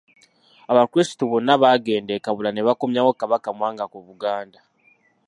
Abakristu 0.71 1.21
bonnaabaagenda 1.31 2.11
e 2.15 2.21
Kabula 2.25 2.49
ne 2.53 2.61
bakomyawo 2.67 3.11
Kabaka 3.19 3.49
Mwanga 3.57 3.85
ku 3.91 3.99
Buganda. 4.07 4.59